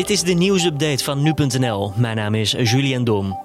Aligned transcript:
Dit 0.00 0.10
is 0.10 0.22
de 0.22 0.32
nieuwsupdate 0.32 1.04
van 1.04 1.22
nu.nl. 1.22 1.92
Mijn 1.96 2.16
naam 2.16 2.34
is 2.34 2.50
Julian 2.50 3.04
Dom. 3.04 3.38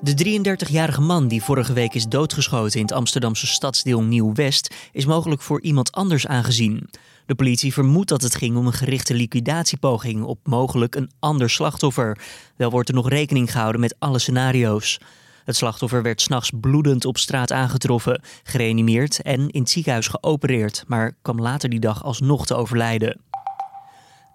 De 0.00 0.40
33-jarige 0.68 1.00
man 1.00 1.28
die 1.28 1.42
vorige 1.42 1.72
week 1.72 1.94
is 1.94 2.06
doodgeschoten 2.06 2.78
in 2.78 2.86
het 2.86 2.94
Amsterdamse 2.94 3.46
stadsdeel 3.46 4.02
Nieuw-West 4.02 4.74
is 4.92 5.04
mogelijk 5.04 5.42
voor 5.42 5.60
iemand 5.60 5.92
anders 5.92 6.26
aangezien. 6.26 6.90
De 7.26 7.34
politie 7.34 7.72
vermoedt 7.72 8.08
dat 8.08 8.22
het 8.22 8.34
ging 8.34 8.56
om 8.56 8.66
een 8.66 8.72
gerichte 8.72 9.14
liquidatiepoging 9.14 10.22
op 10.24 10.38
mogelijk 10.42 10.94
een 10.94 11.10
ander 11.18 11.50
slachtoffer. 11.50 12.18
Wel 12.56 12.70
wordt 12.70 12.88
er 12.88 12.94
nog 12.94 13.08
rekening 13.08 13.52
gehouden 13.52 13.80
met 13.80 13.96
alle 13.98 14.18
scenario's. 14.18 15.00
Het 15.44 15.56
slachtoffer 15.56 16.02
werd 16.02 16.20
s'nachts 16.20 16.50
bloedend 16.60 17.04
op 17.04 17.18
straat 17.18 17.52
aangetroffen, 17.52 18.22
gereanimeerd 18.42 19.22
en 19.22 19.48
in 19.50 19.60
het 19.60 19.70
ziekenhuis 19.70 20.08
geopereerd, 20.08 20.84
maar 20.86 21.16
kwam 21.22 21.40
later 21.40 21.68
die 21.68 21.80
dag 21.80 22.04
alsnog 22.04 22.46
te 22.46 22.54
overlijden. 22.54 23.20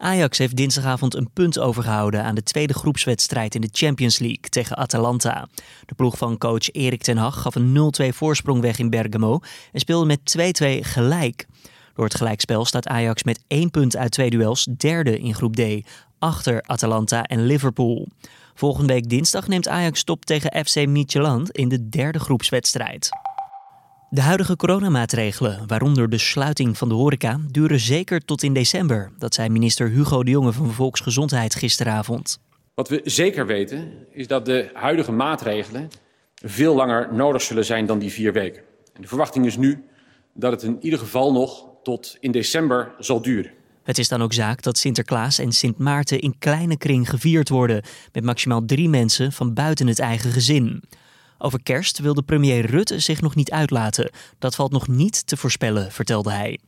Ajax 0.01 0.37
heeft 0.37 0.55
dinsdagavond 0.55 1.15
een 1.15 1.29
punt 1.33 1.59
overgehouden 1.59 2.23
aan 2.23 2.35
de 2.35 2.43
tweede 2.43 2.73
groepswedstrijd 2.73 3.55
in 3.55 3.61
de 3.61 3.69
Champions 3.71 4.19
League 4.19 4.49
tegen 4.49 4.77
Atalanta. 4.77 5.47
De 5.85 5.95
ploeg 5.95 6.17
van 6.17 6.37
coach 6.37 6.71
Erik 6.71 7.01
ten 7.01 7.17
Hag 7.17 7.41
gaf 7.41 7.55
een 7.55 7.91
0-2 8.01 8.07
voorsprong 8.07 8.61
weg 8.61 8.79
in 8.79 8.89
Bergamo 8.89 9.39
en 9.71 9.79
speelde 9.79 10.05
met 10.05 10.37
2-2 10.83 10.85
gelijk. 10.85 11.47
Door 11.93 12.05
het 12.05 12.15
gelijkspel 12.15 12.65
staat 12.65 12.87
Ajax 12.87 13.23
met 13.23 13.43
één 13.47 13.71
punt 13.71 13.97
uit 13.97 14.11
twee 14.11 14.29
duels 14.29 14.67
derde 14.77 15.19
in 15.19 15.35
groep 15.35 15.55
D, 15.55 15.87
achter 16.19 16.61
Atalanta 16.61 17.23
en 17.23 17.45
Liverpool. 17.45 18.07
Volgende 18.53 18.93
week 18.93 19.09
dinsdag 19.09 19.47
neemt 19.47 19.67
Ajax 19.67 19.99
stop 19.99 20.25
tegen 20.25 20.65
FC 20.65 20.85
Midtjylland 20.87 21.51
in 21.51 21.69
de 21.69 21.89
derde 21.89 22.19
groepswedstrijd. 22.19 23.09
De 24.11 24.21
huidige 24.21 24.55
coronamaatregelen, 24.55 25.67
waaronder 25.67 26.09
de 26.09 26.17
sluiting 26.17 26.77
van 26.77 26.89
de 26.89 26.95
horeca, 26.95 27.39
duren 27.51 27.79
zeker 27.79 28.25
tot 28.25 28.43
in 28.43 28.53
december. 28.53 29.11
Dat 29.17 29.33
zei 29.33 29.49
minister 29.49 29.89
Hugo 29.89 30.23
de 30.23 30.31
Jonge 30.31 30.51
van 30.51 30.71
Volksgezondheid 30.71 31.55
gisteravond. 31.55 32.39
Wat 32.73 32.89
we 32.89 33.01
zeker 33.03 33.45
weten 33.45 33.91
is 34.11 34.27
dat 34.27 34.45
de 34.45 34.69
huidige 34.73 35.11
maatregelen 35.11 35.89
veel 36.35 36.75
langer 36.75 37.13
nodig 37.13 37.41
zullen 37.41 37.65
zijn 37.65 37.85
dan 37.85 37.99
die 37.99 38.11
vier 38.11 38.33
weken. 38.33 38.61
En 38.93 39.01
de 39.01 39.07
verwachting 39.07 39.45
is 39.45 39.57
nu 39.57 39.83
dat 40.33 40.51
het 40.51 40.63
in 40.63 40.77
ieder 40.81 40.99
geval 40.99 41.31
nog 41.31 41.65
tot 41.83 42.17
in 42.19 42.31
december 42.31 42.91
zal 42.99 43.21
duren. 43.21 43.51
Het 43.83 43.97
is 43.97 44.07
dan 44.07 44.21
ook 44.21 44.33
zaak 44.33 44.61
dat 44.61 44.77
Sinterklaas 44.77 45.39
en 45.39 45.51
Sint 45.51 45.77
Maarten 45.77 46.19
in 46.19 46.37
kleine 46.39 46.77
kring 46.77 47.09
gevierd 47.09 47.49
worden, 47.49 47.83
met 48.11 48.23
maximaal 48.23 48.65
drie 48.65 48.89
mensen 48.89 49.31
van 49.31 49.53
buiten 49.53 49.87
het 49.87 49.99
eigen 49.99 50.31
gezin. 50.31 50.83
Over 51.41 51.63
kerst 51.63 51.99
wilde 51.99 52.21
premier 52.21 52.65
Rutte 52.65 52.99
zich 52.99 53.21
nog 53.21 53.35
niet 53.35 53.51
uitlaten. 53.51 54.11
Dat 54.39 54.55
valt 54.55 54.71
nog 54.71 54.87
niet 54.87 55.27
te 55.27 55.37
voorspellen, 55.37 55.91
vertelde 55.91 56.31
hij. 56.31 56.59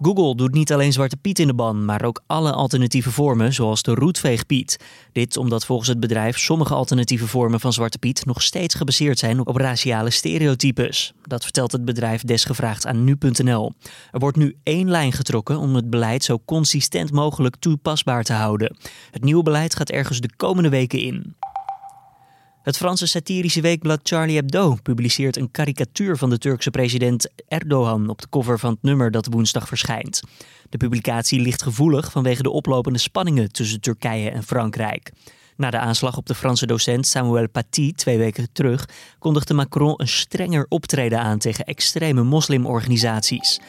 Google 0.00 0.34
doet 0.34 0.52
niet 0.52 0.72
alleen 0.72 0.92
Zwarte 0.92 1.16
Piet 1.16 1.38
in 1.38 1.46
de 1.46 1.54
ban, 1.54 1.84
maar 1.84 2.04
ook 2.04 2.22
alle 2.26 2.52
alternatieve 2.52 3.10
vormen, 3.10 3.52
zoals 3.52 3.82
de 3.82 3.94
roetveegpiet. 3.94 4.78
Dit 5.12 5.36
omdat 5.36 5.66
volgens 5.66 5.88
het 5.88 6.00
bedrijf 6.00 6.38
sommige 6.38 6.74
alternatieve 6.74 7.26
vormen 7.26 7.60
van 7.60 7.72
Zwarte 7.72 7.98
Piet 7.98 8.24
nog 8.24 8.42
steeds 8.42 8.74
gebaseerd 8.74 9.18
zijn 9.18 9.46
op 9.46 9.56
raciale 9.56 10.10
stereotypes. 10.10 11.12
Dat 11.22 11.42
vertelt 11.42 11.72
het 11.72 11.84
bedrijf 11.84 12.22
desgevraagd 12.22 12.86
aan 12.86 13.04
nu.nl. 13.04 13.72
Er 14.12 14.18
wordt 14.18 14.36
nu 14.36 14.56
één 14.62 14.90
lijn 14.90 15.12
getrokken 15.12 15.58
om 15.58 15.74
het 15.74 15.90
beleid 15.90 16.24
zo 16.24 16.38
consistent 16.44 17.12
mogelijk 17.12 17.56
toepasbaar 17.56 18.24
te 18.24 18.32
houden. 18.32 18.76
Het 19.10 19.24
nieuwe 19.24 19.42
beleid 19.42 19.76
gaat 19.76 19.90
ergens 19.90 20.20
de 20.20 20.30
komende 20.36 20.68
weken 20.68 21.00
in. 21.00 21.34
Het 22.66 22.76
Franse 22.76 23.06
satirische 23.06 23.60
weekblad 23.60 24.00
Charlie 24.02 24.36
Hebdo 24.36 24.76
publiceert 24.82 25.36
een 25.36 25.50
karikatuur 25.50 26.16
van 26.16 26.30
de 26.30 26.38
Turkse 26.38 26.70
president 26.70 27.28
Erdogan 27.48 28.08
op 28.08 28.20
de 28.20 28.28
cover 28.28 28.58
van 28.58 28.70
het 28.70 28.82
nummer 28.82 29.10
dat 29.10 29.26
woensdag 29.26 29.68
verschijnt. 29.68 30.22
De 30.68 30.76
publicatie 30.76 31.40
ligt 31.40 31.62
gevoelig 31.62 32.10
vanwege 32.10 32.42
de 32.42 32.50
oplopende 32.50 32.98
spanningen 32.98 33.52
tussen 33.52 33.80
Turkije 33.80 34.30
en 34.30 34.42
Frankrijk. 34.42 35.12
Na 35.56 35.70
de 35.70 35.78
aanslag 35.78 36.16
op 36.16 36.26
de 36.26 36.34
Franse 36.34 36.66
docent 36.66 37.06
Samuel 37.06 37.48
Paty 37.48 37.92
twee 37.92 38.18
weken 38.18 38.52
terug 38.52 38.88
kondigde 39.18 39.54
Macron 39.54 39.94
een 39.96 40.08
strenger 40.08 40.66
optreden 40.68 41.20
aan 41.20 41.38
tegen 41.38 41.64
extreme 41.64 42.22
moslimorganisaties. 42.22 43.60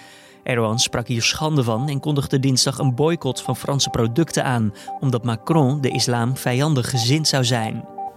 Erdogan 0.43 0.79
sprak 0.79 1.07
hier 1.07 1.23
schande 1.23 1.63
van 1.63 1.89
en 1.89 1.99
kondigde 1.99 2.39
dinsdag 2.39 2.77
een 2.77 2.95
boycott 2.95 3.41
van 3.41 3.55
Franse 3.55 3.89
producten 3.89 4.43
aan, 4.43 4.73
omdat 4.99 5.23
Macron 5.23 5.81
de 5.81 5.89
islam 5.89 6.37
vijandig 6.37 6.89
gezind 6.89 7.27
zou 7.27 7.43
zijn. 7.45 7.96